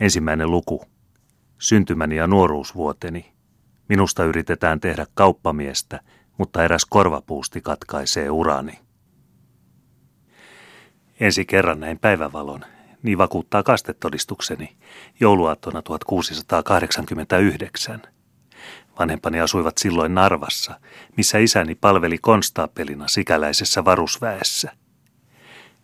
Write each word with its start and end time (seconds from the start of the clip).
Ensimmäinen 0.00 0.50
luku. 0.50 0.84
Syntymäni 1.58 2.16
ja 2.16 2.26
nuoruusvuoteni. 2.26 3.32
Minusta 3.88 4.24
yritetään 4.24 4.80
tehdä 4.80 5.06
kauppamiestä, 5.14 6.00
mutta 6.36 6.64
eräs 6.64 6.84
korvapuusti 6.84 7.60
katkaisee 7.60 8.30
urani. 8.30 8.78
Ensi 11.20 11.44
kerran 11.44 11.80
näin 11.80 11.98
päivävalon, 11.98 12.64
niin 13.02 13.18
vakuuttaa 13.18 13.62
kastetodistukseni, 13.62 14.76
jouluaattona 15.20 15.82
1689. 15.82 18.02
Vanhempani 18.98 19.40
asuivat 19.40 19.78
silloin 19.78 20.14
Narvassa, 20.14 20.80
missä 21.16 21.38
isäni 21.38 21.74
palveli 21.74 22.18
konstaapelina 22.18 23.08
sikäläisessä 23.08 23.84
varusväessä. 23.84 24.72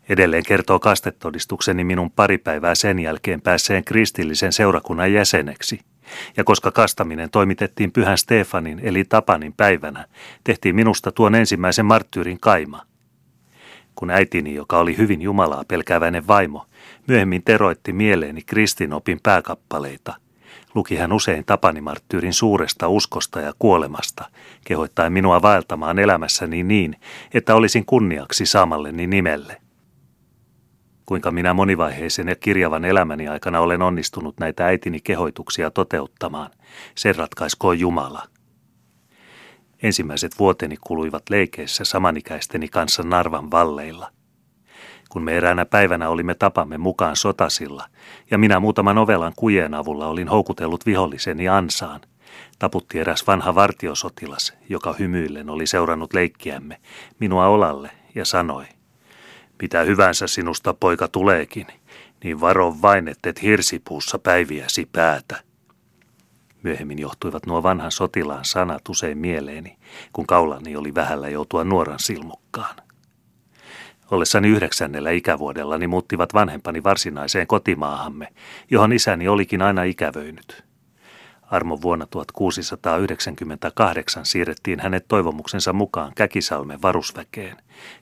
Edelleen 0.08 0.44
kertoo 0.46 0.78
kastetodistukseni 0.78 1.84
minun 1.84 2.10
pari 2.10 2.38
päivää 2.38 2.74
sen 2.74 2.98
jälkeen 2.98 3.40
päässeen 3.40 3.84
kristillisen 3.84 4.52
seurakunnan 4.52 5.12
jäseneksi. 5.12 5.80
Ja 6.36 6.44
koska 6.44 6.70
kastaminen 6.70 7.30
toimitettiin 7.30 7.92
pyhän 7.92 8.18
Stefanin 8.18 8.80
eli 8.82 9.04
Tapanin 9.04 9.52
päivänä, 9.52 10.06
tehtiin 10.44 10.74
minusta 10.74 11.12
tuon 11.12 11.34
ensimmäisen 11.34 11.86
marttyyrin 11.86 12.40
kaima. 12.40 12.82
Kun 13.94 14.10
äitini, 14.10 14.54
joka 14.54 14.78
oli 14.78 14.96
hyvin 14.96 15.22
Jumalaa 15.22 15.64
pelkääväinen 15.68 16.26
vaimo, 16.26 16.66
myöhemmin 17.08 17.42
teroitti 17.42 17.92
mieleeni 17.92 18.42
kristinopin 18.42 19.20
pääkappaleita, 19.22 20.14
luki 20.74 20.96
hän 20.96 21.12
usein 21.12 21.44
Tapanimarttyyrin 21.44 22.32
suuresta 22.32 22.88
uskosta 22.88 23.40
ja 23.40 23.52
kuolemasta, 23.58 24.24
kehoittaen 24.64 25.12
minua 25.12 25.42
vaeltamaan 25.42 25.98
elämässäni 25.98 26.62
niin, 26.62 26.96
että 27.34 27.54
olisin 27.54 27.84
kunniaksi 27.84 28.46
saamalleni 28.46 29.06
nimelle. 29.06 29.63
Kuinka 31.06 31.30
minä 31.30 31.54
monivaiheisen 31.54 32.28
ja 32.28 32.36
kirjavan 32.36 32.84
elämäni 32.84 33.28
aikana 33.28 33.60
olen 33.60 33.82
onnistunut 33.82 34.40
näitä 34.40 34.66
äitini 34.66 35.00
kehoituksia 35.00 35.70
toteuttamaan, 35.70 36.50
sen 36.94 37.16
ratkaiskoon 37.16 37.78
Jumala. 37.78 38.22
Ensimmäiset 39.82 40.38
vuoteni 40.38 40.76
kuluivat 40.80 41.22
leikeissä 41.30 41.84
samanikäisteni 41.84 42.68
kanssa 42.68 43.02
Narvan 43.02 43.50
valleilla. 43.50 44.10
Kun 45.08 45.22
me 45.22 45.36
eräänä 45.36 45.64
päivänä 45.64 46.08
olimme 46.08 46.34
tapamme 46.34 46.78
mukaan 46.78 47.16
sotasilla, 47.16 47.86
ja 48.30 48.38
minä 48.38 48.60
muutaman 48.60 48.98
ovelan 48.98 49.32
kujen 49.36 49.74
avulla 49.74 50.06
olin 50.06 50.28
houkutellut 50.28 50.86
viholliseni 50.86 51.48
ansaan, 51.48 52.00
taputti 52.58 52.98
eräs 52.98 53.26
vanha 53.26 53.54
vartiosotilas, 53.54 54.54
joka 54.68 54.94
hymyillen 54.98 55.50
oli 55.50 55.66
seurannut 55.66 56.14
leikkiämme, 56.14 56.80
minua 57.18 57.46
olalle 57.46 57.90
ja 58.14 58.24
sanoi– 58.24 58.64
mitä 59.64 59.82
hyvänsä 59.82 60.26
sinusta 60.26 60.74
poika 60.74 61.08
tuleekin, 61.08 61.66
niin 62.24 62.40
varo 62.40 62.76
vain, 62.82 63.08
et 63.08 63.42
hirsipuussa 63.42 64.18
päiviäsi 64.18 64.88
päätä. 64.92 65.42
Myöhemmin 66.62 66.98
johtuivat 66.98 67.46
nuo 67.46 67.62
vanhan 67.62 67.92
sotilaan 67.92 68.44
sanat 68.44 68.88
usein 68.88 69.18
mieleeni, 69.18 69.76
kun 70.12 70.26
kaulani 70.26 70.76
oli 70.76 70.94
vähällä 70.94 71.28
joutua 71.28 71.64
nuoran 71.64 71.98
silmukkaan. 71.98 72.76
Ollessani 74.10 74.48
yhdeksännellä 74.48 75.10
ikävuodellani 75.10 75.86
muuttivat 75.86 76.34
vanhempani 76.34 76.82
varsinaiseen 76.82 77.46
kotimaahamme, 77.46 78.28
johon 78.70 78.92
isäni 78.92 79.28
olikin 79.28 79.62
aina 79.62 79.82
ikävöinyt. 79.82 80.64
Armo 81.50 81.82
vuonna 81.82 82.06
1698 82.06 84.26
siirrettiin 84.26 84.80
hänet 84.80 85.04
toivomuksensa 85.08 85.72
mukaan 85.72 86.12
Käkisalmen 86.14 86.82
varusväkeen, 86.82 87.56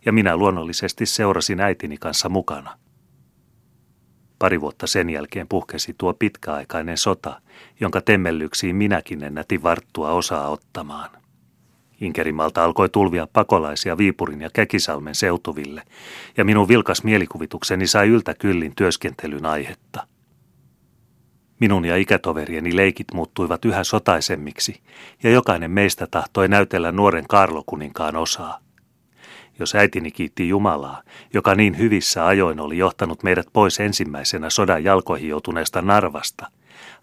ja 0.04 0.12
minä 0.12 0.36
luonnollisesti 0.36 1.06
seurasin 1.06 1.60
äitini 1.60 1.96
kanssa 1.96 2.28
mukana. 2.28 2.78
Pari 4.38 4.60
vuotta 4.60 4.86
sen 4.86 5.10
jälkeen 5.10 5.48
puhkesi 5.48 5.94
tuo 5.98 6.14
pitkäaikainen 6.14 6.96
sota, 6.96 7.40
jonka 7.80 8.00
temmellyksiin 8.00 8.76
minäkin 8.76 9.24
ennätin 9.24 9.62
varttua 9.62 10.12
osaa 10.12 10.48
ottamaan. 10.48 11.10
Inkerimalta 12.00 12.64
alkoi 12.64 12.88
tulvia 12.88 13.28
pakolaisia 13.32 13.98
Viipurin 13.98 14.40
ja 14.40 14.50
Käkisalmen 14.50 15.14
seutuville, 15.14 15.82
ja 16.36 16.44
minun 16.44 16.68
vilkas 16.68 17.04
mielikuvitukseni 17.04 17.86
sai 17.86 18.08
yltäkyllin 18.08 18.72
työskentelyn 18.76 19.46
aihetta– 19.46 20.06
Minun 21.62 21.84
ja 21.84 21.96
ikätoverieni 21.96 22.76
leikit 22.76 23.06
muuttuivat 23.14 23.64
yhä 23.64 23.84
sotaisemmiksi, 23.84 24.80
ja 25.22 25.30
jokainen 25.30 25.70
meistä 25.70 26.06
tahtoi 26.06 26.48
näytellä 26.48 26.92
nuoren 26.92 27.26
Karlokuninkaan 27.28 28.16
osaa. 28.16 28.58
Jos 29.58 29.74
äitini 29.74 30.10
kiitti 30.10 30.48
Jumalaa, 30.48 31.02
joka 31.34 31.54
niin 31.54 31.78
hyvissä 31.78 32.26
ajoin 32.26 32.60
oli 32.60 32.78
johtanut 32.78 33.22
meidät 33.22 33.46
pois 33.52 33.80
ensimmäisenä 33.80 34.50
sodan 34.50 34.84
jalkoihin 34.84 35.28
joutuneesta 35.28 35.82
Narvasta, 35.82 36.46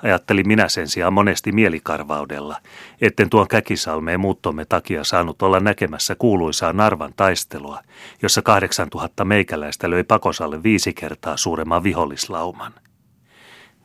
ajattelin 0.04 0.48
minä 0.48 0.70
sen 0.70 0.88
sijaan 0.88 1.14
monesti 1.14 1.52
mielikarvaudella, 1.52 2.56
etten 3.02 3.30
tuon 3.30 3.48
käkisalmeen 3.48 4.20
muuttomme 4.20 4.66
takia 4.66 5.04
saanut 5.04 5.42
olla 5.42 5.60
näkemässä 5.60 6.16
kuuluisaa 6.16 6.74
Narvan 6.74 7.14
taistelua, 7.16 7.82
jossa 8.22 8.42
8000 8.42 9.26
meikäläistä 9.26 9.90
löi 9.90 10.04
pakosalle 10.04 10.64
viisi 10.64 10.94
kertaa 10.94 11.38
suuremman 11.38 11.84
vihollislauman– 11.84 12.74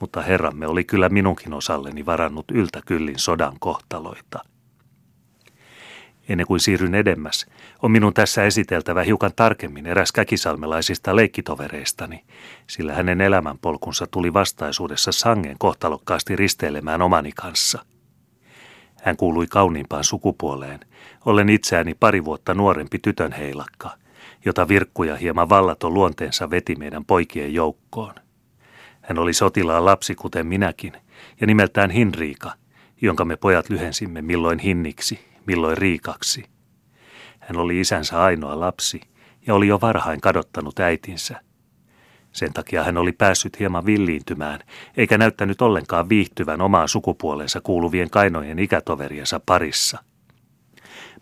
mutta 0.00 0.22
Herramme 0.22 0.66
oli 0.66 0.84
kyllä 0.84 1.08
minunkin 1.08 1.52
osalleni 1.52 2.06
varannut 2.06 2.50
yltäkyllin 2.50 3.18
sodan 3.18 3.56
kohtaloita. 3.60 4.44
Ennen 6.28 6.46
kuin 6.46 6.60
siirryn 6.60 6.94
edemmäs, 6.94 7.46
on 7.82 7.90
minun 7.90 8.14
tässä 8.14 8.44
esiteltävä 8.44 9.02
hiukan 9.02 9.32
tarkemmin 9.36 9.86
eräs 9.86 10.12
käkisalmelaisista 10.12 11.16
leikkitovereistani, 11.16 12.24
sillä 12.66 12.94
hänen 12.94 13.20
elämänpolkunsa 13.20 14.06
tuli 14.06 14.32
vastaisuudessa 14.32 15.12
sangen 15.12 15.56
kohtalokkaasti 15.58 16.36
risteilemään 16.36 17.02
omani 17.02 17.32
kanssa. 17.32 17.84
Hän 19.02 19.16
kuului 19.16 19.46
kauniimpaan 19.46 20.04
sukupuoleen, 20.04 20.80
ollen 21.24 21.48
itseäni 21.48 21.94
pari 21.94 22.24
vuotta 22.24 22.54
nuorempi 22.54 22.98
tytön 22.98 23.32
heilakka, 23.32 23.90
jota 24.44 24.68
virkkuja 24.68 25.16
hieman 25.16 25.48
vallaton 25.48 25.94
luonteensa 25.94 26.50
veti 26.50 26.76
meidän 26.76 27.04
poikien 27.04 27.54
joukkoon. 27.54 28.14
Hän 29.04 29.18
oli 29.18 29.32
sotilaan 29.32 29.84
lapsi, 29.84 30.14
kuten 30.14 30.46
minäkin, 30.46 30.92
ja 31.40 31.46
nimeltään 31.46 31.90
Hinriika, 31.90 32.52
jonka 33.00 33.24
me 33.24 33.36
pojat 33.36 33.70
lyhensimme 33.70 34.22
milloin 34.22 34.58
Hinniksi, 34.58 35.20
milloin 35.46 35.78
Riikaksi. 35.78 36.44
Hän 37.40 37.56
oli 37.56 37.80
isänsä 37.80 38.22
ainoa 38.22 38.60
lapsi 38.60 39.00
ja 39.46 39.54
oli 39.54 39.68
jo 39.68 39.80
varhain 39.80 40.20
kadottanut 40.20 40.80
äitinsä. 40.80 41.40
Sen 42.32 42.52
takia 42.52 42.84
hän 42.84 42.96
oli 42.96 43.12
päässyt 43.12 43.58
hieman 43.58 43.86
villiintymään, 43.86 44.60
eikä 44.96 45.18
näyttänyt 45.18 45.62
ollenkaan 45.62 46.08
viihtyvän 46.08 46.60
omaan 46.60 46.88
sukupuolensa 46.88 47.60
kuuluvien 47.60 48.10
kainojen 48.10 48.58
ikätoveriensa 48.58 49.40
parissa. 49.46 49.98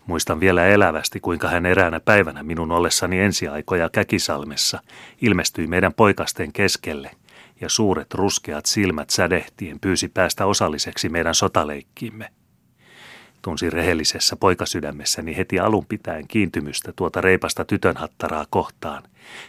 Muistan 0.07 0.39
vielä 0.39 0.65
elävästi, 0.65 1.19
kuinka 1.19 1.47
hän 1.47 1.65
eräänä 1.65 1.99
päivänä 1.99 2.43
minun 2.43 2.71
ollessani 2.71 3.19
ensiaikoja 3.19 3.89
Käkisalmessa 3.89 4.79
ilmestyi 5.21 5.67
meidän 5.67 5.93
poikasten 5.93 6.53
keskelle– 6.53 7.11
ja 7.63 7.69
suuret 7.69 8.13
ruskeat 8.13 8.65
silmät 8.65 9.09
sädehtien 9.09 9.79
pyysi 9.79 10.07
päästä 10.07 10.45
osalliseksi 10.45 11.09
meidän 11.09 11.35
sotaleikkiimme. 11.35 12.29
Tunsin 13.41 13.73
rehellisessä 13.73 14.35
poikasydämessäni 14.35 15.37
heti 15.37 15.59
alun 15.59 15.85
pitäen 15.85 16.27
kiintymystä 16.27 16.93
tuota 16.95 17.21
reipasta 17.21 17.65
tytönhattaraa 17.65 18.45
kohtaan, 18.49 19.03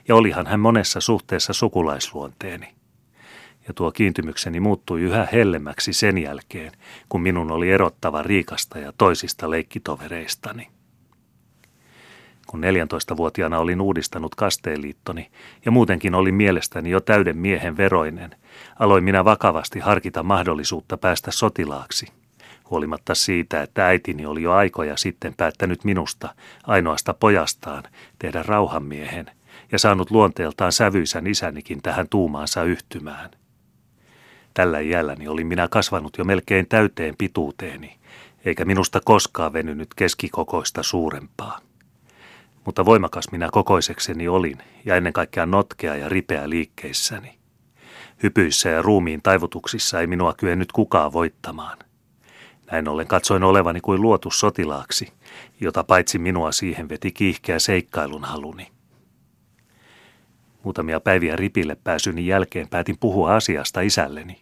ja 0.08 0.14
olihan 0.16 0.46
hän 0.46 0.60
monessa 0.60 1.00
suhteessa 1.00 1.52
sukulaisluonteeni. 1.52 2.74
Ja 3.68 3.74
tuo 3.74 3.92
kiintymykseni 3.92 4.60
muuttui 4.60 5.00
yhä 5.00 5.28
hellemmäksi 5.32 5.92
sen 5.92 6.18
jälkeen, 6.18 6.72
kun 7.08 7.22
minun 7.22 7.50
oli 7.50 7.70
erottava 7.70 8.22
Riikasta 8.22 8.78
ja 8.78 8.92
toisista 8.98 9.50
leikkitovereistani. 9.50 10.68
Kun 12.46 12.62
14-vuotiaana 12.62 13.58
olin 13.58 13.80
uudistanut 13.80 14.34
kasteeliittoni 14.34 15.30
ja 15.64 15.70
muutenkin 15.70 16.14
olin 16.14 16.34
mielestäni 16.34 16.90
jo 16.90 17.00
täyden 17.00 17.38
miehen 17.38 17.76
veroinen, 17.76 18.36
aloin 18.78 19.04
minä 19.04 19.24
vakavasti 19.24 19.80
harkita 19.80 20.22
mahdollisuutta 20.22 20.96
päästä 20.96 21.30
sotilaaksi. 21.30 22.06
Huolimatta 22.70 23.14
siitä, 23.14 23.62
että 23.62 23.86
äitini 23.86 24.26
oli 24.26 24.42
jo 24.42 24.52
aikoja 24.52 24.96
sitten 24.96 25.34
päättänyt 25.36 25.84
minusta, 25.84 26.34
ainoasta 26.66 27.14
pojastaan, 27.14 27.82
tehdä 28.18 28.42
rauhanmiehen 28.42 29.30
ja 29.72 29.78
saanut 29.78 30.10
luonteeltaan 30.10 30.72
sävyisän 30.72 31.26
isänikin 31.26 31.82
tähän 31.82 32.08
tuumaansa 32.08 32.62
yhtymään. 32.62 33.30
Tällä 34.54 34.78
iälläni 34.78 35.28
olin 35.28 35.46
minä 35.46 35.68
kasvanut 35.68 36.18
jo 36.18 36.24
melkein 36.24 36.66
täyteen 36.68 37.14
pituuteeni, 37.18 37.96
eikä 38.44 38.64
minusta 38.64 39.00
koskaan 39.04 39.52
venynyt 39.52 39.88
keskikokoista 39.96 40.82
suurempaa 40.82 41.60
mutta 42.66 42.84
voimakas 42.84 43.32
minä 43.32 43.48
kokoisekseni 43.52 44.28
olin 44.28 44.58
ja 44.84 44.96
ennen 44.96 45.12
kaikkea 45.12 45.46
notkea 45.46 45.96
ja 45.96 46.08
ripeä 46.08 46.50
liikkeissäni. 46.50 47.38
Hypyissä 48.22 48.68
ja 48.68 48.82
ruumiin 48.82 49.22
taivutuksissa 49.22 50.00
ei 50.00 50.06
minua 50.06 50.34
kyennyt 50.36 50.72
kukaan 50.72 51.12
voittamaan. 51.12 51.78
Näin 52.70 52.88
ollen 52.88 53.06
katsoin 53.06 53.42
olevani 53.42 53.80
kuin 53.80 54.02
luotu 54.02 54.30
sotilaaksi, 54.30 55.12
jota 55.60 55.84
paitsi 55.84 56.18
minua 56.18 56.52
siihen 56.52 56.88
veti 56.88 57.12
kiihkeä 57.12 57.58
seikkailun 57.58 58.24
haluni. 58.24 58.72
Muutamia 60.62 61.00
päiviä 61.00 61.36
ripille 61.36 61.76
pääsyni 61.84 62.26
jälkeen 62.26 62.68
päätin 62.68 62.98
puhua 63.00 63.34
asiasta 63.34 63.80
isälleni. 63.80 64.40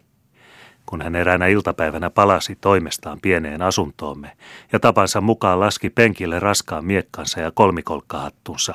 Kun 0.87 1.03
hän 1.03 1.17
eräänä 1.17 1.47
iltapäivänä 1.47 2.11
palasi 2.11 2.57
toimestaan 2.57 3.19
pieneen 3.21 3.63
asuntoomme 3.63 4.37
ja 4.73 4.81
tapansa 4.81 5.21
mukaan 5.21 5.61
laski 5.61 5.91
penkille 5.91 6.39
raskaan 6.41 6.85
miekkansa 6.85 7.41
ja 7.41 7.51
kolmikolkkahattunsa, 7.51 8.75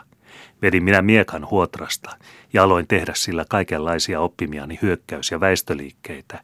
vedin 0.62 0.84
minä 0.84 1.02
miekan 1.02 1.50
huotrasta 1.50 2.18
ja 2.54 2.64
aloin 2.64 2.88
tehdä 2.88 3.14
sillä 3.16 3.46
kaikenlaisia 3.50 4.22
oppimiani 4.22 4.80
hyökkäys- 4.82 5.32
ja 5.32 5.40
väistöliikkeitä, 5.40 6.40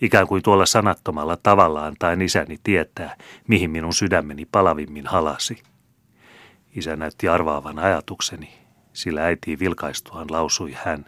ikään 0.00 0.26
kuin 0.26 0.42
tuolla 0.42 0.66
sanattomalla 0.66 1.36
tavalla 1.36 1.86
antaen 1.86 2.22
isäni 2.22 2.58
tietää, 2.64 3.16
mihin 3.48 3.70
minun 3.70 3.94
sydämeni 3.94 4.44
palavimmin 4.44 5.06
halasi. 5.06 5.62
Isä 6.76 6.96
näytti 6.96 7.28
arvaavan 7.28 7.78
ajatukseni, 7.78 8.54
sillä 8.92 9.24
äiti 9.24 9.58
vilkaistuaan 9.58 10.26
lausui 10.30 10.72
hän. 10.84 11.04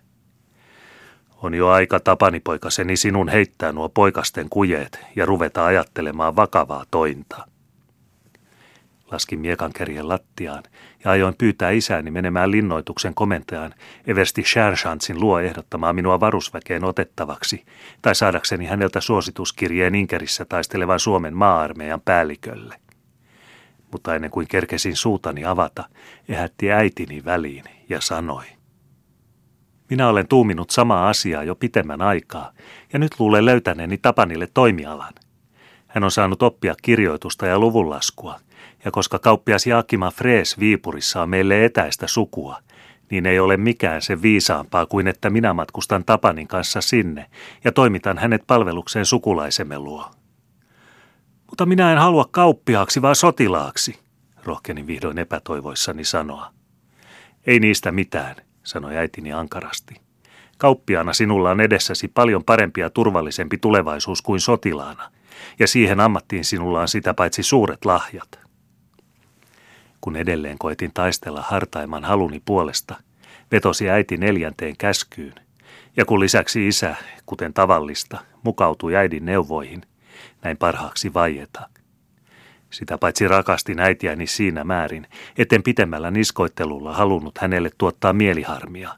On 1.43 1.55
jo 1.55 1.69
aika 1.69 2.01
tapanipoikaseni 2.01 2.97
sinun 2.97 3.29
heittää 3.29 3.73
nuo 3.73 3.89
poikasten 3.89 4.49
kujeet 4.51 4.99
ja 5.17 5.27
ruveta 5.27 5.67
ajattelemaan 5.67 6.37
vakavaa 6.37 6.85
tointa. 6.91 7.47
Laskin 9.13 9.41
miekan 9.41 9.73
kerjen 9.73 10.09
lattiaan 10.09 10.63
ja 11.05 11.11
ajoin 11.11 11.35
pyytää 11.39 11.71
isääni 11.71 12.11
menemään 12.11 12.51
linnoituksen 12.51 13.15
komentajan 13.15 13.75
Eversti 14.07 14.43
Shershantsin 14.43 15.21
luo 15.21 15.41
ehdottamaan 15.41 15.95
minua 15.95 16.21
varusväkeen 16.21 16.85
otettavaksi 16.85 17.65
tai 18.03 18.15
saadakseni 18.15 18.67
häneltä 18.67 19.01
suosituskirjeen 19.01 19.95
Inkerissä 19.95 20.45
taistelevan 20.45 21.01
Suomen 21.01 21.37
maa-armeijan 21.37 22.01
päällikölle. 22.01 22.77
Mutta 23.93 24.15
ennen 24.15 24.31
kuin 24.31 24.49
kerkesin 24.49 24.97
suutani 24.97 25.45
avata, 25.45 25.85
ehätti 26.29 26.73
äitini 26.73 27.25
väliin 27.25 27.65
ja 27.89 28.01
sanoi. 28.01 28.56
Minä 29.91 30.09
olen 30.09 30.29
tuuminut 30.29 30.71
samaa 30.71 31.09
asiaa 31.09 31.45
jo 31.45 31.55
pitemmän 31.55 32.03
aikaa, 32.03 32.53
ja 32.93 32.99
nyt 32.99 33.21
luulen 33.21 33.45
löytäneeni 33.45 33.99
Tapanille 33.99 34.49
toimialan. 34.55 35.13
Hän 35.87 36.05
on 36.05 36.11
saanut 36.11 36.43
oppia 36.43 36.75
kirjoitusta 36.83 37.47
ja 37.47 37.59
luvunlaskua, 37.59 38.41
ja 38.85 38.91
koska 38.91 39.19
kauppias 39.19 39.67
Jaakima 39.67 40.11
Frees 40.11 40.61
Viipurissa 40.61 41.23
on 41.23 41.31
meille 41.31 41.65
etäistä 41.65 42.07
sukua, 42.07 42.59
niin 43.11 43.27
ei 43.27 43.41
ole 43.41 43.57
mikään 43.57 44.03
se 44.03 44.23
viisaampaa 44.23 44.87
kuin 44.87 45.09
että 45.09 45.31
minä 45.31 45.53
matkustan 45.53 46.05
Tapanin 46.05 46.49
kanssa 46.49 46.81
sinne 46.81 47.27
ja 47.65 47.73
toimitan 47.73 48.19
hänet 48.19 48.43
palvelukseen 48.47 49.07
sukulaisemme 49.07 49.79
luo. 49.79 50.11
Mutta 51.47 51.67
minä 51.67 51.93
en 51.93 51.99
halua 51.99 52.25
kauppiaaksi, 52.31 53.03
vaan 53.03 53.17
sotilaaksi, 53.17 53.99
rohkenin 54.45 54.87
vihdoin 54.87 55.19
epätoivoissani 55.19 56.05
sanoa. 56.05 56.51
Ei 57.47 57.61
niistä 57.61 57.93
mitään, 57.93 58.37
sanoi 58.67 58.97
äitini 58.97 59.33
ankarasti. 59.33 59.95
Kauppiaana 60.59 61.13
sinulla 61.13 61.51
on 61.51 61.61
edessäsi 61.61 62.09
paljon 62.09 62.45
parempi 62.45 62.81
ja 62.81 62.91
turvallisempi 62.91 63.59
tulevaisuus 63.59 64.23
kuin 64.23 64.41
sotilaana, 64.41 65.11
ja 65.59 65.67
siihen 65.67 66.01
ammattiin 66.01 66.45
sinulla 66.45 66.81
on 66.81 66.89
sitä 66.89 67.15
paitsi 67.15 67.43
suuret 67.43 67.85
lahjat. 67.85 68.41
Kun 70.01 70.17
edelleen 70.17 70.59
koitin 70.59 70.91
taistella 70.95 71.43
hartaimman 71.43 72.05
haluni 72.05 72.43
puolesta, 72.45 72.97
vetosi 73.53 73.91
äiti 73.91 74.17
neljänteen 74.17 74.77
käskyyn, 74.77 75.35
ja 75.97 76.05
kun 76.05 76.21
lisäksi 76.21 76.69
isä, 76.69 76.97
kuten 77.27 77.55
tavallista, 77.55 78.19
mukautui 78.43 78.97
äidin 78.97 79.25
neuvoihin, 79.25 79.83
näin 80.43 80.57
parhaaksi 80.57 81.15
vaieta– 81.15 81.69
sitä 82.77 82.99
paitsi 82.99 83.29
rakastin 83.29 83.81
äitiäni 83.81 84.27
siinä 84.27 84.65
määrin, 84.65 85.07
etten 85.39 85.63
pitemmällä 85.63 86.11
niskoittelulla 86.11 86.95
halunnut 86.95 87.39
hänelle 87.39 87.71
tuottaa 87.79 88.13
mieliharmia. 88.13 88.91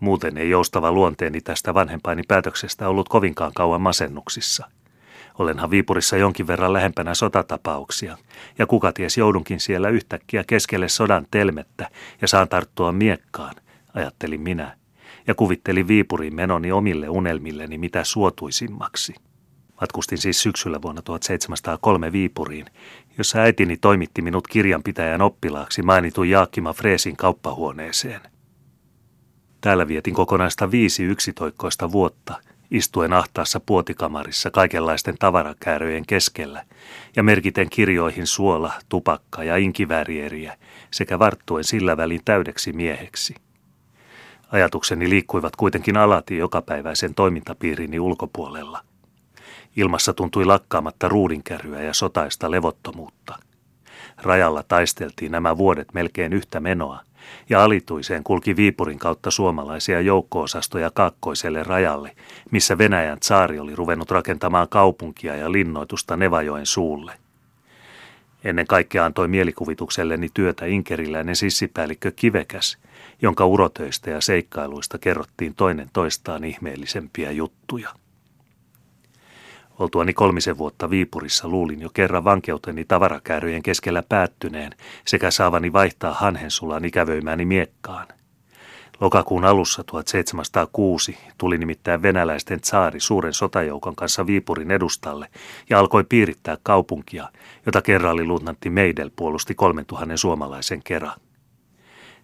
Muuten 0.00 0.38
ei 0.38 0.50
joustava 0.50 0.92
luonteeni 0.92 1.40
tästä 1.40 1.74
vanhempaini 1.74 2.22
päätöksestä 2.28 2.88
ollut 2.88 3.08
kovinkaan 3.08 3.52
kauan 3.54 3.80
masennuksissa. 3.80 4.66
Olenhan 5.38 5.70
Viipurissa 5.70 6.16
jonkin 6.16 6.46
verran 6.46 6.72
lähempänä 6.72 7.14
sotatapauksia, 7.14 8.18
ja 8.58 8.66
kuka 8.66 8.92
ties 8.92 9.18
joudunkin 9.18 9.60
siellä 9.60 9.88
yhtäkkiä 9.88 10.44
keskelle 10.46 10.88
sodan 10.88 11.26
telmettä 11.30 11.90
ja 12.20 12.28
saan 12.28 12.48
tarttua 12.48 12.92
miekkaan, 12.92 13.54
ajattelin 13.94 14.40
minä, 14.40 14.76
ja 15.26 15.34
kuvittelin 15.34 15.88
Viipuriin 15.88 16.34
menoni 16.34 16.72
omille 16.72 17.08
unelmilleni 17.08 17.78
mitä 17.78 18.04
suotuisimmaksi. 18.04 19.14
Matkustin 19.84 20.18
siis 20.18 20.42
syksyllä 20.42 20.82
vuonna 20.82 21.02
1703 21.02 22.12
Viipuriin, 22.12 22.66
jossa 23.18 23.38
äitini 23.38 23.76
toimitti 23.76 24.22
minut 24.22 24.48
kirjanpitäjän 24.48 25.22
oppilaaksi 25.22 25.82
mainitun 25.82 26.30
Jaakkima 26.30 26.72
Freesin 26.72 27.16
kauppahuoneeseen. 27.16 28.20
Täällä 29.60 29.88
vietin 29.88 30.14
kokonaista 30.14 30.70
viisi 30.70 31.04
yksitoikkoista 31.04 31.92
vuotta, 31.92 32.34
istuen 32.70 33.12
ahtaassa 33.12 33.60
puotikamarissa 33.60 34.50
kaikenlaisten 34.50 35.14
tavarakääröjen 35.18 36.06
keskellä 36.06 36.64
ja 37.16 37.22
merkiten 37.22 37.70
kirjoihin 37.70 38.26
suola, 38.26 38.72
tupakka 38.88 39.44
ja 39.44 39.56
inkiväärieriä 39.56 40.56
sekä 40.90 41.18
varttuen 41.18 41.64
sillä 41.64 41.96
välin 41.96 42.20
täydeksi 42.24 42.72
mieheksi. 42.72 43.34
Ajatukseni 44.52 45.10
liikkuivat 45.10 45.56
kuitenkin 45.56 45.96
alati 45.96 46.36
jokapäiväisen 46.36 47.14
toimintapiirini 47.14 48.00
ulkopuolella– 48.00 48.84
Ilmassa 49.76 50.12
tuntui 50.12 50.44
lakkaamatta 50.44 51.08
ruudinkäryä 51.08 51.82
ja 51.82 51.94
sotaista 51.94 52.50
levottomuutta. 52.50 53.38
Rajalla 54.22 54.62
taisteltiin 54.62 55.32
nämä 55.32 55.56
vuodet 55.56 55.88
melkein 55.94 56.32
yhtä 56.32 56.60
menoa, 56.60 57.00
ja 57.50 57.64
alituiseen 57.64 58.24
kulki 58.24 58.56
Viipurin 58.56 58.98
kautta 58.98 59.30
suomalaisia 59.30 60.00
joukkoosastoja 60.00 60.90
kaakkoiselle 60.90 61.62
rajalle, 61.62 62.16
missä 62.50 62.78
Venäjän 62.78 63.18
saari 63.22 63.58
oli 63.58 63.76
ruvennut 63.76 64.10
rakentamaan 64.10 64.68
kaupunkia 64.68 65.36
ja 65.36 65.52
linnoitusta 65.52 66.16
Nevajoen 66.16 66.66
suulle. 66.66 67.12
Ennen 68.44 68.66
kaikkea 68.66 69.04
antoi 69.04 69.28
mielikuvitukselleni 69.28 70.28
työtä 70.34 70.66
inkeriläinen 70.66 71.36
sissipäällikkö 71.36 72.12
Kivekäs, 72.16 72.78
jonka 73.22 73.46
urotöistä 73.46 74.10
ja 74.10 74.20
seikkailuista 74.20 74.98
kerrottiin 74.98 75.54
toinen 75.54 75.90
toistaan 75.92 76.44
ihmeellisempiä 76.44 77.30
juttuja. 77.30 77.90
Oltuani 79.78 80.12
kolmisen 80.12 80.58
vuotta 80.58 80.90
Viipurissa 80.90 81.48
luulin 81.48 81.80
jo 81.80 81.90
kerran 81.94 82.24
vankeuteni 82.24 82.84
tavarakääröjen 82.84 83.62
keskellä 83.62 84.02
päättyneen 84.08 84.72
sekä 85.06 85.30
saavani 85.30 85.72
vaihtaa 85.72 86.14
hanhensulan 86.14 86.84
ikävöimääni 86.84 87.44
miekkaan. 87.44 88.06
Lokakuun 89.00 89.44
alussa 89.44 89.84
1706 89.84 91.18
tuli 91.38 91.58
nimittäin 91.58 92.02
venäläisten 92.02 92.60
tsaari 92.60 93.00
suuren 93.00 93.34
sotajoukon 93.34 93.96
kanssa 93.96 94.26
Viipurin 94.26 94.70
edustalle 94.70 95.28
ja 95.70 95.78
alkoi 95.78 96.04
piirittää 96.04 96.56
kaupunkia, 96.62 97.28
jota 97.66 97.82
kerralliluutnantti 97.82 98.70
Meidel 98.70 99.10
puolusti 99.16 99.54
3000 99.54 100.16
suomalaisen 100.16 100.82
kerran. 100.82 101.20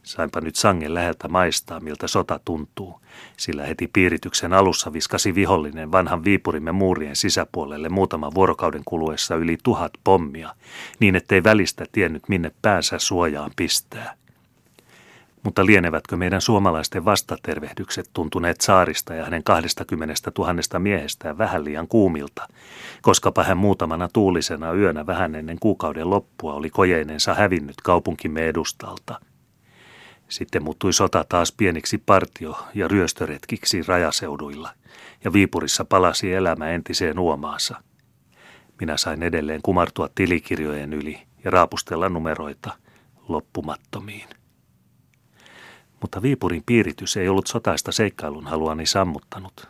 Sainpa 0.02 0.40
nyt 0.40 0.56
sangen 0.56 0.94
läheltä 0.94 1.28
maistaa, 1.28 1.80
miltä 1.80 2.08
sota 2.08 2.40
tuntuu, 2.44 3.00
sillä 3.36 3.66
heti 3.66 3.90
piirityksen 3.92 4.52
alussa 4.52 4.92
viskasi 4.92 5.34
vihollinen 5.34 5.92
vanhan 5.92 6.24
viipurimme 6.24 6.72
muurien 6.72 7.16
sisäpuolelle 7.16 7.88
muutaman 7.88 8.34
vuorokauden 8.34 8.82
kuluessa 8.84 9.34
yli 9.34 9.58
tuhat 9.62 9.92
pommia, 10.04 10.54
niin 11.00 11.16
ettei 11.16 11.44
välistä 11.44 11.84
tiennyt 11.92 12.28
minne 12.28 12.52
päänsä 12.62 12.98
suojaan 12.98 13.50
pistää. 13.56 14.14
Mutta 15.42 15.66
lienevätkö 15.66 16.16
meidän 16.16 16.40
suomalaisten 16.40 17.04
vastatervehdykset 17.04 18.10
tuntuneet 18.12 18.60
saarista 18.60 19.14
ja 19.14 19.24
hänen 19.24 19.44
20 19.44 20.30
tuhannesta 20.34 20.78
miehestään 20.78 21.38
vähän 21.38 21.64
liian 21.64 21.88
kuumilta, 21.88 22.48
koskapa 23.02 23.44
hän 23.44 23.56
muutamana 23.56 24.08
tuulisena 24.12 24.72
yönä 24.72 25.06
vähän 25.06 25.34
ennen 25.34 25.58
kuukauden 25.60 26.10
loppua 26.10 26.54
oli 26.54 26.70
kojeinensa 26.70 27.34
hävinnyt 27.34 27.76
kaupunkimme 27.82 28.48
edustalta– 28.48 29.20
sitten 30.30 30.62
muuttui 30.62 30.92
sota 30.92 31.24
taas 31.28 31.52
pieniksi 31.52 31.98
partio- 31.98 32.66
ja 32.74 32.88
ryöstöretkiksi 32.88 33.82
rajaseuduilla, 33.86 34.70
ja 35.24 35.32
Viipurissa 35.32 35.84
palasi 35.84 36.32
elämä 36.32 36.70
entiseen 36.70 37.18
uomaansa. 37.18 37.82
Minä 38.80 38.96
sain 38.96 39.22
edelleen 39.22 39.62
kumartua 39.62 40.08
tilikirjojen 40.14 40.92
yli 40.92 41.22
ja 41.44 41.50
raapustella 41.50 42.08
numeroita 42.08 42.72
loppumattomiin. 43.28 44.28
Mutta 46.00 46.22
Viipurin 46.22 46.62
piiritys 46.66 47.16
ei 47.16 47.28
ollut 47.28 47.46
sotaista 47.46 47.92
seikkailun 47.92 48.46
haluani 48.46 48.86
sammuttanut. 48.86 49.68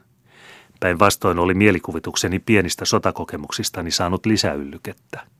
Päinvastoin 0.81 1.39
oli 1.39 1.55
mielikuvitukseni 1.55 2.39
pienistä 2.39 2.85
sotakokemuksistani 2.85 3.91
saanut 3.91 4.27
lisäyllykettä– 4.27 5.27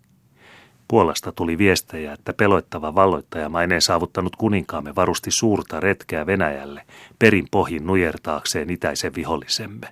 Puolasta 0.91 1.33
tuli 1.33 1.59
viestejä, 1.59 2.13
että 2.13 2.33
peloittava 2.33 2.95
valloittajamainen 2.95 3.83
saavuttanut 3.83 4.37
kuninkaamme 4.37 4.95
varusti 4.95 5.31
suurta 5.31 5.81
retkeä 5.81 6.27
Venäjälle 6.27 6.83
perin 7.19 7.47
pohjin 7.51 7.87
nujertaakseen 7.87 8.71
itäisen 8.71 9.15
vihollisemme. 9.15 9.89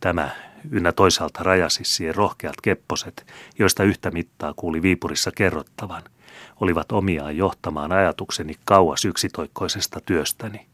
Tämä 0.00 0.30
ynnä 0.70 0.92
toisaalta 0.92 1.42
rajasissien 1.42 2.14
rohkeat 2.14 2.54
kepposet, 2.62 3.26
joista 3.58 3.84
yhtä 3.84 4.10
mittaa 4.10 4.54
kuuli 4.56 4.82
Viipurissa 4.82 5.30
kerrottavan, 5.30 6.02
olivat 6.60 6.92
omiaan 6.92 7.36
johtamaan 7.36 7.92
ajatukseni 7.92 8.54
kauas 8.64 9.04
yksitoikkoisesta 9.04 10.00
työstäni– 10.00 10.66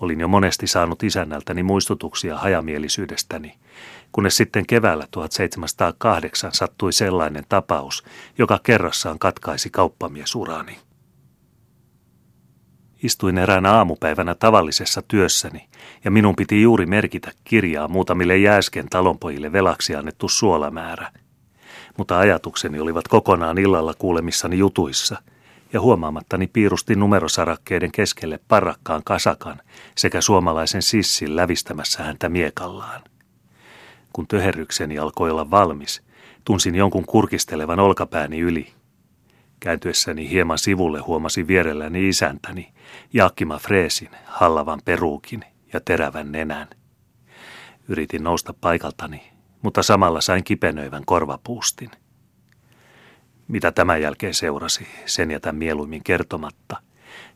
Olin 0.00 0.20
jo 0.20 0.28
monesti 0.28 0.66
saanut 0.66 1.02
isännältäni 1.02 1.62
muistutuksia 1.62 2.38
hajamielisyydestäni, 2.38 3.54
kunnes 4.12 4.36
sitten 4.36 4.66
keväällä 4.66 5.06
1708 5.10 6.52
sattui 6.52 6.92
sellainen 6.92 7.44
tapaus, 7.48 8.04
joka 8.38 8.60
kerrassaan 8.62 9.18
katkaisi 9.18 9.70
kauppamiesurani. 9.70 10.78
Istuin 13.02 13.38
eräänä 13.38 13.72
aamupäivänä 13.72 14.34
tavallisessa 14.34 15.02
työssäni, 15.08 15.68
ja 16.04 16.10
minun 16.10 16.36
piti 16.36 16.62
juuri 16.62 16.86
merkitä 16.86 17.32
kirjaa 17.44 17.88
muutamille 17.88 18.36
jääsken 18.36 18.88
talonpojille 18.88 19.52
velaksi 19.52 19.94
annettu 19.94 20.28
suolamäärä. 20.28 21.12
Mutta 21.98 22.18
ajatukseni 22.18 22.80
olivat 22.80 23.08
kokonaan 23.08 23.58
illalla 23.58 23.94
kuulemissani 23.94 24.58
jutuissa, 24.58 25.22
ja 25.72 25.80
huomaamattani 25.80 26.46
piirustin 26.46 27.00
numerosarakkeiden 27.00 27.92
keskelle 27.92 28.40
parrakkaan 28.48 29.02
kasakan 29.04 29.60
sekä 29.96 30.20
suomalaisen 30.20 30.82
sissin 30.82 31.36
lävistämässä 31.36 32.02
häntä 32.02 32.28
miekallaan. 32.28 33.02
Kun 34.12 34.28
töherrykseni 34.28 34.98
alkoi 34.98 35.30
olla 35.30 35.50
valmis, 35.50 36.02
tunsin 36.44 36.74
jonkun 36.74 37.06
kurkistelevan 37.06 37.80
olkapääni 37.80 38.40
yli– 38.40 38.72
Kääntyessäni 39.60 40.30
hieman 40.30 40.58
sivulle 40.58 41.00
huomasin 41.00 41.46
vierelläni 41.46 42.08
isäntäni, 42.08 42.72
Jaakkima 43.12 43.58
Freesin, 43.58 44.10
hallavan 44.24 44.80
peruukin 44.84 45.44
ja 45.72 45.80
terävän 45.80 46.32
nenän. 46.32 46.68
Yritin 47.88 48.24
nousta 48.24 48.54
paikaltani, 48.60 49.22
mutta 49.62 49.82
samalla 49.82 50.20
sain 50.20 50.44
kipenöivän 50.44 51.02
korvapuustin. 51.06 51.90
Mitä 53.48 53.72
tämän 53.72 54.02
jälkeen 54.02 54.34
seurasi, 54.34 54.86
sen 55.06 55.30
jätän 55.30 55.56
mieluimmin 55.56 56.04
kertomatta, 56.04 56.76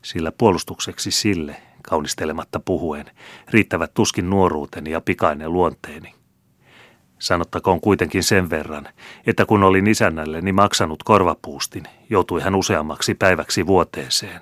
sillä 0.01 0.31
puolustukseksi 0.31 1.11
sille, 1.11 1.55
kaunistelematta 1.83 2.59
puhuen, 2.59 3.11
riittävät 3.49 3.93
tuskin 3.93 4.29
nuoruuteni 4.29 4.91
ja 4.91 5.01
pikainen 5.01 5.53
luonteeni– 5.53 6.15
Sanottakoon 7.19 7.81
kuitenkin 7.81 8.23
sen 8.23 8.49
verran, 8.49 8.87
että 9.27 9.45
kun 9.45 9.63
olin 9.63 9.87
isännälleni 9.87 10.51
maksanut 10.51 11.03
korvapuustin, 11.03 11.83
joutui 12.09 12.41
hän 12.41 12.55
useammaksi 12.55 13.13
päiväksi 13.13 13.67
vuoteeseen. 13.67 14.41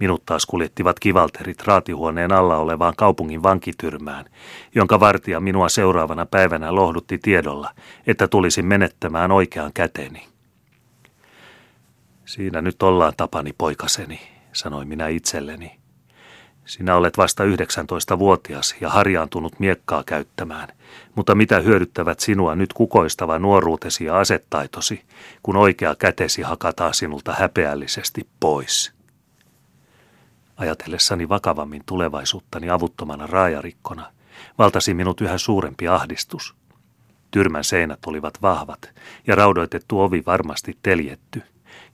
Minut 0.00 0.22
taas 0.26 0.46
kuljettivat 0.46 1.00
kivalterit 1.00 1.62
raatihuoneen 1.66 2.32
alla 2.32 2.56
olevaan 2.56 2.94
kaupungin 2.96 3.42
vankityrmään, 3.42 4.24
jonka 4.74 5.00
vartija 5.00 5.40
minua 5.40 5.68
seuraavana 5.68 6.26
päivänä 6.26 6.74
lohdutti 6.74 7.18
tiedolla, 7.18 7.70
että 8.06 8.28
tulisin 8.28 8.66
menettämään 8.66 9.32
oikean 9.32 9.72
käteni. 9.72 10.28
Siinä 12.24 12.60
nyt 12.60 12.82
ollaan 12.82 13.12
tapani 13.16 13.52
poikaseni, 13.58 14.20
sanoi 14.52 14.84
minä 14.84 15.08
itselleni. 15.08 15.79
Sinä 16.70 16.96
olet 16.96 17.18
vasta 17.18 17.44
19-vuotias 17.44 18.74
ja 18.80 18.90
harjaantunut 18.90 19.60
miekkaa 19.60 20.04
käyttämään, 20.04 20.68
mutta 21.14 21.34
mitä 21.34 21.60
hyödyttävät 21.60 22.20
sinua 22.20 22.54
nyt 22.54 22.72
kukoistava 22.72 23.38
nuoruutesi 23.38 24.04
ja 24.04 24.18
asettaitosi, 24.18 25.02
kun 25.42 25.56
oikea 25.56 25.94
kätesi 25.94 26.42
hakataan 26.42 26.94
sinulta 26.94 27.32
häpeällisesti 27.32 28.26
pois? 28.40 28.92
Ajatellessani 30.56 31.28
vakavammin 31.28 31.82
tulevaisuuttani 31.86 32.70
avuttomana 32.70 33.26
raajarikkona, 33.26 34.12
valtasi 34.58 34.94
minut 34.94 35.20
yhä 35.20 35.38
suurempi 35.38 35.88
ahdistus. 35.88 36.54
Tyrmän 37.30 37.64
seinät 37.64 37.98
olivat 38.06 38.42
vahvat 38.42 38.90
ja 39.26 39.34
raudoitettu 39.34 40.00
ovi 40.00 40.22
varmasti 40.26 40.78
teljetty, 40.82 41.42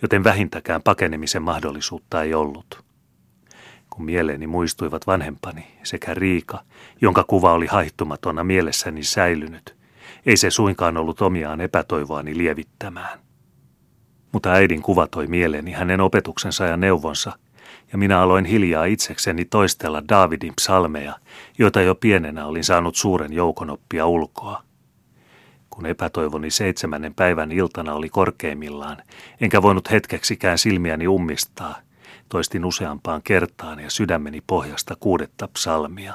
joten 0.03 0.25
vähintäkään 0.25 0.83
pakenemisen 0.83 1.43
mahdollisuutta 1.43 2.23
ei 2.23 2.35
ollut 2.35 2.86
kun 3.91 4.05
mieleeni 4.05 4.47
muistuivat 4.47 5.07
vanhempani 5.07 5.67
sekä 5.83 6.15
Riika, 6.15 6.63
jonka 7.01 7.25
kuva 7.25 7.53
oli 7.53 7.67
haihtumatona 7.67 8.45
mielessäni 8.45 9.03
säilynyt. 9.03 9.77
Ei 10.27 10.37
se 10.37 10.51
suinkaan 10.51 10.97
ollut 10.97 11.23
omiaan 11.23 11.61
epätoivoani 11.61 12.39
lievittämään. 12.39 13.19
Mutta 14.33 14.53
äidin 14.53 14.83
kuva 14.83 15.07
toi 15.07 15.27
mieleeni 15.27 15.73
hänen 15.73 16.01
opetuksensa 16.01 16.65
ja 16.65 16.77
neuvonsa, 16.77 17.33
ja 17.93 17.99
minä 17.99 18.21
aloin 18.21 18.45
hiljaa 18.45 18.85
itsekseni 18.85 19.45
toistella 19.45 20.03
Davidin 20.09 20.55
psalmeja, 20.57 21.17
joita 21.59 21.81
jo 21.81 21.95
pienenä 21.95 22.47
olin 22.47 22.65
saanut 22.65 22.97
suuren 22.97 23.33
joukon 23.33 23.71
oppia 23.71 24.07
ulkoa. 24.07 24.63
Kun 25.71 25.87
epätoivoni 25.87 26.51
seitsemännen 26.51 27.15
päivän 27.15 27.53
iltana 27.53 27.95
oli 27.95 28.09
korkeimmillaan, 28.09 28.97
enkä 29.41 29.63
voinut 29.63 29.91
hetkeksikään 29.91 30.59
silmiäni 30.59 31.09
ummistaa, 31.09 31.77
Toistin 32.29 32.65
useampaan 32.65 33.23
kertaan 33.23 33.81
ja 33.81 33.91
sydämeni 33.91 34.43
pohjasta 34.47 34.97
kuudetta 35.01 35.49
psalmia. 35.49 36.15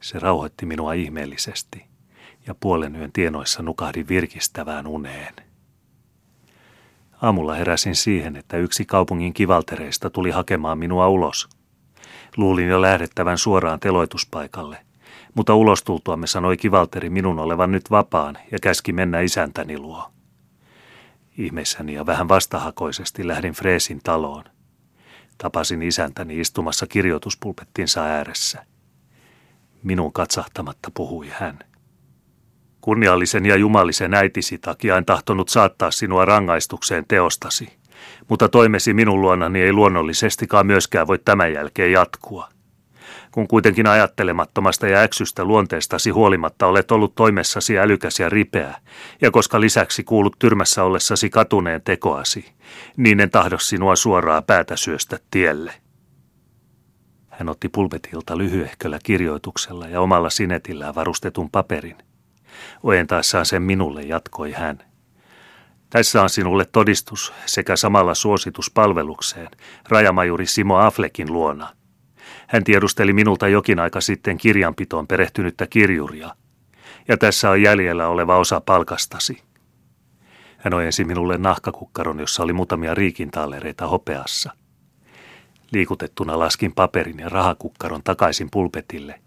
Se 0.00 0.18
rauhoitti 0.18 0.66
minua 0.66 0.92
ihmeellisesti 0.92 1.84
ja 2.46 2.54
puolen 2.54 2.96
yön 2.96 3.12
tienoissa 3.12 3.62
nukahdin 3.62 4.08
virkistävään 4.08 4.86
uneen. 4.86 5.34
Aamulla 7.22 7.54
heräsin 7.54 7.96
siihen, 7.96 8.36
että 8.36 8.56
yksi 8.56 8.84
kaupungin 8.84 9.34
kivaltereista 9.34 10.10
tuli 10.10 10.30
hakemaan 10.30 10.78
minua 10.78 11.08
ulos. 11.08 11.48
Luulin 12.36 12.68
jo 12.68 12.80
lähdettävän 12.80 13.38
suoraan 13.38 13.80
teloituspaikalle, 13.80 14.78
mutta 15.34 15.54
ulos 15.54 15.82
tultuamme 15.82 16.26
sanoi 16.26 16.56
kivalteri 16.56 17.10
minun 17.10 17.38
olevan 17.38 17.72
nyt 17.72 17.90
vapaan 17.90 18.38
ja 18.52 18.58
käski 18.62 18.92
mennä 18.92 19.20
isäntäni 19.20 19.78
luo. 19.78 20.10
Ihmeessäni 21.38 21.94
ja 21.94 22.06
vähän 22.06 22.28
vastahakoisesti 22.28 23.28
lähdin 23.28 23.52
Freesin 23.52 24.00
taloon– 24.04 24.44
Tapasin 25.38 25.82
isäntäni 25.82 26.40
istumassa 26.40 26.86
kirjoituspulpettinsa 26.86 28.04
ääressä. 28.04 28.64
Minun 29.82 30.12
katsahtamatta 30.12 30.90
puhui 30.94 31.28
hän. 31.30 31.58
Kunniallisen 32.80 33.46
ja 33.46 33.56
jumalisen 33.56 34.14
äitisi 34.14 34.58
takia 34.58 34.96
en 34.96 35.04
tahtonut 35.04 35.48
saattaa 35.48 35.90
sinua 35.90 36.24
rangaistukseen 36.24 37.04
teostasi, 37.08 37.78
mutta 38.28 38.48
toimesi 38.48 38.94
minun 38.94 39.20
luonani 39.20 39.62
ei 39.62 39.72
luonnollisestikaan 39.72 40.66
myöskään 40.66 41.06
voi 41.06 41.18
tämän 41.18 41.52
jälkeen 41.52 41.92
jatkua– 41.92 42.48
kun 43.32 43.48
kuitenkin 43.48 43.86
ajattelemattomasta 43.86 44.88
ja 44.88 45.00
äksystä 45.00 45.44
luonteestasi 45.44 46.10
huolimatta 46.10 46.66
olet 46.66 46.90
ollut 46.90 47.14
toimessasi 47.14 47.78
älykäs 47.78 48.20
ja 48.20 48.28
ripeä, 48.28 48.74
ja 49.20 49.30
koska 49.30 49.60
lisäksi 49.60 50.04
kuulut 50.04 50.36
tyrmässä 50.38 50.84
ollessasi 50.84 51.30
katuneen 51.30 51.82
tekoasi, 51.82 52.52
niin 52.96 53.20
en 53.20 53.30
tahdo 53.30 53.58
sinua 53.58 53.96
suoraa 53.96 54.42
päätä 54.42 54.76
syöstä 54.76 55.18
tielle. 55.30 55.72
Hän 57.28 57.48
otti 57.48 57.68
pulpetilta 57.68 58.38
lyhyehköllä 58.38 58.98
kirjoituksella 59.02 59.88
ja 59.88 60.00
omalla 60.00 60.30
sinetillään 60.30 60.94
varustetun 60.94 61.50
paperin. 61.50 61.96
Ojentaessaan 62.82 63.46
sen 63.46 63.62
minulle 63.62 64.02
jatkoi 64.02 64.52
hän. 64.52 64.78
Tässä 65.90 66.22
on 66.22 66.30
sinulle 66.30 66.64
todistus 66.64 67.32
sekä 67.46 67.76
samalla 67.76 68.14
suositus 68.14 68.70
palvelukseen 68.70 69.48
rajamajuri 69.88 70.46
Simo 70.46 70.76
Afflekin 70.76 71.32
luona– 71.32 71.72
hän 72.48 72.64
tiedusteli 72.64 73.12
minulta 73.12 73.48
jokin 73.48 73.78
aika 73.78 74.00
sitten 74.00 74.38
kirjanpitoon 74.38 75.06
perehtynyttä 75.06 75.66
kirjuria. 75.66 76.34
Ja 77.08 77.16
tässä 77.16 77.50
on 77.50 77.62
jäljellä 77.62 78.08
oleva 78.08 78.36
osa 78.36 78.60
palkastasi. 78.60 79.42
Hän 80.58 80.74
ojensi 80.74 81.04
minulle 81.04 81.38
nahkakukkaron, 81.38 82.20
jossa 82.20 82.42
oli 82.42 82.52
muutamia 82.52 82.94
riikintaalereita 82.94 83.86
hopeassa. 83.86 84.52
Liikutettuna 85.72 86.38
laskin 86.38 86.74
paperin 86.74 87.18
ja 87.18 87.28
rahakukkaron 87.28 88.02
takaisin 88.04 88.48
pulpetille 88.50 89.20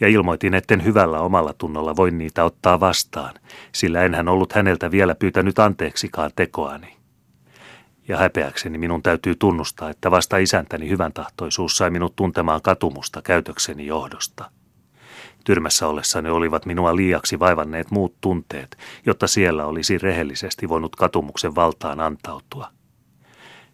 ja 0.00 0.08
ilmoitin, 0.08 0.54
etten 0.54 0.84
hyvällä 0.84 1.20
omalla 1.20 1.52
tunnolla 1.52 1.96
voi 1.96 2.10
niitä 2.10 2.44
ottaa 2.44 2.80
vastaan, 2.80 3.34
sillä 3.72 4.02
enhän 4.02 4.28
ollut 4.28 4.52
häneltä 4.52 4.90
vielä 4.90 5.14
pyytänyt 5.14 5.58
anteeksikaan 5.58 6.30
tekoani 6.36 6.99
ja 8.10 8.16
häpeäkseni 8.16 8.78
minun 8.78 9.02
täytyy 9.02 9.34
tunnustaa, 9.34 9.90
että 9.90 10.10
vasta 10.10 10.36
isäntäni 10.36 10.88
hyvän 10.88 11.12
tahtoisuus 11.12 11.76
sai 11.76 11.90
minut 11.90 12.16
tuntemaan 12.16 12.62
katumusta 12.62 13.22
käytökseni 13.22 13.86
johdosta. 13.86 14.50
Tyrmässä 15.44 15.86
ollessani 15.86 16.30
olivat 16.30 16.66
minua 16.66 16.96
liiaksi 16.96 17.38
vaivanneet 17.38 17.90
muut 17.90 18.14
tunteet, 18.20 18.78
jotta 19.06 19.26
siellä 19.26 19.66
olisi 19.66 19.98
rehellisesti 19.98 20.68
voinut 20.68 20.96
katumuksen 20.96 21.54
valtaan 21.54 22.00
antautua. 22.00 22.68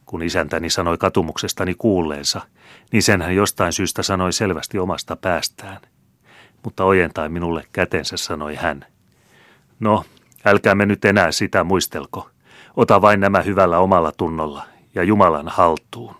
Kun 0.07 0.23
isäntäni 0.23 0.71
sanoi 0.71 0.99
katumuksestani 0.99 1.75
kuulleensa, 1.75 2.40
niin 2.93 3.02
sen 3.02 3.23
hän 3.23 3.37
jostain 3.37 3.73
syystä 3.73 4.02
sanoi 4.02 4.33
selvästi 4.33 4.78
omasta 4.78 5.16
päästään. 5.16 5.81
Mutta 6.64 6.85
ojentai 6.85 7.28
minulle 7.28 7.64
kätensä 7.73 8.16
sanoi 8.16 8.55
hän. 8.55 8.87
No, 9.81 10.05
älkäämme 10.45 10.87
nyt 10.87 11.05
enää 11.05 11.33
sitä 11.33 11.64
muistelko– 11.64 12.31
Ota 12.76 13.02
vain 13.02 13.21
nämä 13.21 13.40
hyvällä 13.40 13.78
omalla 13.78 14.12
tunnolla 14.12 14.64
ja 14.95 15.02
Jumalan 15.02 15.49
haltuun. 15.49 16.14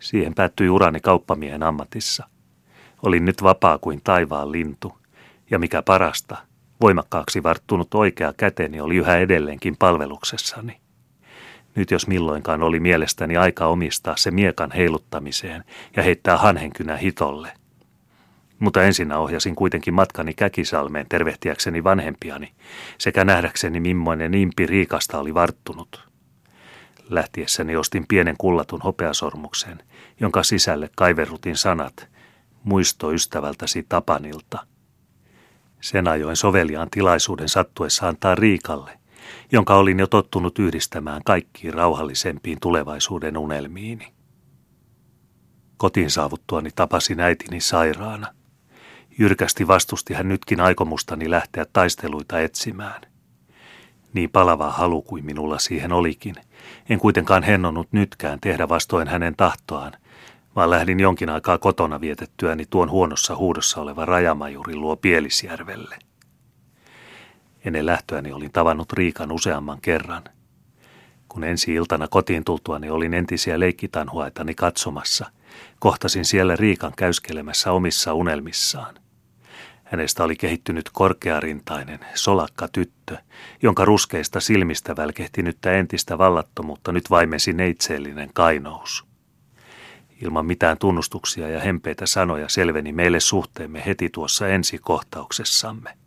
Siihen 0.00 0.34
päättyi 0.34 0.68
urani 0.68 1.00
kauppamiehen 1.00 1.62
ammatissa. 1.62 2.28
Olin 3.02 3.24
nyt 3.24 3.42
vapaa 3.42 3.78
kuin 3.78 4.00
taivaan 4.04 4.52
lintu, 4.52 4.98
ja 5.50 5.58
mikä 5.58 5.82
parasta, 5.82 6.36
voimakkaaksi 6.80 7.42
varttunut 7.42 7.94
oikea 7.94 8.32
käteni 8.36 8.80
oli 8.80 8.96
yhä 8.96 9.16
edelleenkin 9.16 9.76
palveluksessani. 9.76 10.80
Nyt 11.74 11.90
jos 11.90 12.06
milloinkaan 12.06 12.62
oli 12.62 12.80
mielestäni 12.80 13.36
aika 13.36 13.66
omistaa 13.66 14.16
se 14.16 14.30
miekan 14.30 14.70
heiluttamiseen 14.70 15.64
ja 15.96 16.02
heittää 16.02 16.36
hanhenkynä 16.36 16.96
hitolle. 16.96 17.52
Mutta 18.58 18.82
ensinnä 18.82 19.18
ohjasin 19.18 19.54
kuitenkin 19.54 19.94
matkani 19.94 20.34
Käkisalmeen 20.34 21.06
tervehtiäkseni 21.08 21.84
vanhempiani 21.84 22.52
sekä 22.98 23.24
nähdäkseni 23.24 23.80
mimmoinen 23.80 24.34
impi 24.34 24.66
Riikasta 24.66 25.18
oli 25.18 25.34
varttunut. 25.34 26.08
Lähtiessäni 27.10 27.76
ostin 27.76 28.06
pienen 28.08 28.36
kullatun 28.38 28.80
hopeasormuksen, 28.80 29.82
jonka 30.20 30.42
sisälle 30.42 30.90
kaiverutin 30.96 31.56
sanat, 31.56 32.08
muisto 32.64 33.12
ystävältäsi 33.12 33.86
Tapanilta. 33.88 34.66
Sen 35.80 36.08
ajoin 36.08 36.36
soveliaan 36.36 36.90
tilaisuuden 36.90 37.48
sattuessa 37.48 38.08
antaa 38.08 38.34
Riikalle, 38.34 38.98
jonka 39.52 39.76
olin 39.76 39.98
jo 39.98 40.06
tottunut 40.06 40.58
yhdistämään 40.58 41.22
kaikkiin 41.24 41.74
rauhallisempiin 41.74 42.60
tulevaisuuden 42.60 43.36
unelmiini. 43.36 44.12
Kotiin 45.76 46.10
saavuttuani 46.10 46.70
tapasin 46.76 47.20
äitini 47.20 47.60
sairaana. 47.60 48.37
Jyrkästi 49.20 49.66
vastusti 49.66 50.14
hän 50.14 50.28
nytkin 50.28 50.60
aikomustani 50.60 51.30
lähteä 51.30 51.66
taisteluita 51.72 52.40
etsimään. 52.40 53.02
Niin 54.12 54.30
palava 54.30 54.70
halu 54.70 55.02
kuin 55.02 55.24
minulla 55.24 55.58
siihen 55.58 55.92
olikin, 55.92 56.34
en 56.88 56.98
kuitenkaan 56.98 57.42
hennonnut 57.42 57.88
nytkään 57.92 58.40
tehdä 58.40 58.68
vastoin 58.68 59.08
hänen 59.08 59.36
tahtoaan, 59.36 59.92
vaan 60.56 60.70
lähdin 60.70 61.00
jonkin 61.00 61.30
aikaa 61.30 61.58
kotona 61.58 62.00
vietettyäni 62.00 62.66
tuon 62.70 62.90
huonossa 62.90 63.36
huudossa 63.36 63.80
oleva 63.80 64.04
rajamajuri 64.04 64.76
luo 64.76 64.96
Pielisjärvelle. 64.96 65.98
Ennen 67.64 67.86
lähtöäni 67.86 68.32
olin 68.32 68.52
tavannut 68.52 68.92
Riikan 68.92 69.32
useamman 69.32 69.80
kerran. 69.80 70.24
Kun 71.28 71.44
ensi 71.44 71.74
iltana 71.74 72.08
kotiin 72.08 72.44
tultuani 72.44 72.90
olin 72.90 73.14
entisiä 73.14 73.60
leikkitanhuaitani 73.60 74.54
katsomassa, 74.54 75.30
kohtasin 75.78 76.24
siellä 76.24 76.56
Riikan 76.56 76.92
käyskelemässä 76.96 77.72
omissa 77.72 78.14
unelmissaan– 78.14 78.94
Hänestä 79.90 80.24
oli 80.24 80.36
kehittynyt 80.36 80.90
korkearintainen, 80.92 82.00
solakka 82.14 82.68
tyttö, 82.68 83.16
jonka 83.62 83.84
ruskeista 83.84 84.40
silmistä 84.40 84.96
välkehtinyttä 84.96 85.72
entistä 85.72 86.18
vallattomuutta 86.18 86.92
nyt 86.92 87.10
vaimesi 87.10 87.52
neitseellinen 87.52 88.30
kainous. 88.34 89.04
Ilman 90.22 90.46
mitään 90.46 90.78
tunnustuksia 90.78 91.48
ja 91.48 91.60
hempeitä 91.60 92.06
sanoja 92.06 92.48
selveni 92.48 92.92
meille 92.92 93.20
suhteemme 93.20 93.82
heti 93.86 94.08
tuossa 94.10 94.48
ensikohtauksessamme. 94.48 95.98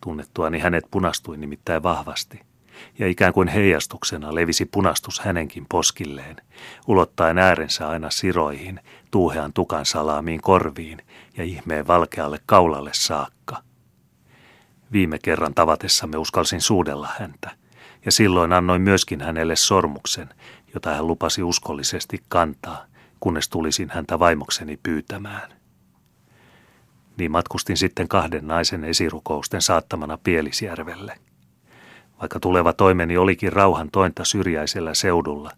Tunnettuani 0.00 0.58
hänet 0.58 0.84
punastui 0.90 1.36
nimittäin 1.36 1.82
vahvasti, 1.82 2.40
ja 2.98 3.08
ikään 3.08 3.32
kuin 3.32 3.48
heijastuksena 3.48 4.34
levisi 4.34 4.64
punastus 4.64 5.20
hänenkin 5.20 5.66
poskilleen, 5.68 6.36
ulottaen 6.86 7.38
äärensä 7.38 7.88
aina 7.88 8.10
siroihin, 8.10 8.80
tuuhean 9.10 9.52
tukan 9.52 9.86
salaamiin 9.86 10.40
korviin 10.40 11.02
ja 11.36 11.44
ihmeen 11.44 11.86
valkealle 11.86 12.38
kaulalle 12.46 12.90
saakka. 12.94 13.62
Viime 14.92 15.18
kerran 15.18 15.54
tavatessamme 15.54 16.18
uskalsin 16.18 16.60
suudella 16.60 17.08
häntä, 17.18 17.50
ja 18.04 18.12
silloin 18.12 18.52
annoin 18.52 18.82
myöskin 18.82 19.20
hänelle 19.20 19.56
sormuksen, 19.56 20.28
jota 20.74 20.94
hän 20.94 21.06
lupasi 21.06 21.42
uskollisesti 21.42 22.22
kantaa, 22.28 22.84
kunnes 23.20 23.48
tulisin 23.48 23.90
häntä 23.90 24.18
vaimokseni 24.18 24.78
pyytämään. 24.82 25.52
Niin 27.16 27.30
matkustin 27.30 27.76
sitten 27.76 28.08
kahden 28.08 28.46
naisen 28.46 28.84
esirukousten 28.84 29.62
saattamana 29.62 30.18
Pielisjärvelle. 30.24 31.18
Vaikka 32.20 32.40
tuleva 32.40 32.72
toimeni 32.72 33.16
olikin 33.16 33.52
rauhan 33.52 33.90
tointa 33.90 34.24
syrjäisellä 34.24 34.94
seudulla, 34.94 35.50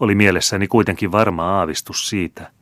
oli 0.00 0.14
mielessäni 0.14 0.68
kuitenkin 0.68 1.12
varma 1.12 1.58
aavistus 1.58 2.08
siitä, 2.08 2.52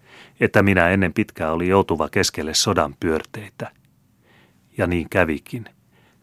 että 0.40 0.62
minä 0.62 0.88
ennen 0.88 1.12
pitkää 1.12 1.52
oli 1.52 1.68
joutuva 1.68 2.08
keskelle 2.08 2.54
sodan 2.54 2.94
pyörteitä. 3.00 3.70
Ja 4.78 4.86
niin 4.86 5.08
kävikin, 5.10 5.64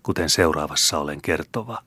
kuten 0.03 0.29
seuraavassa 0.29 0.99
olen 0.99 1.21
kertova. 1.21 1.83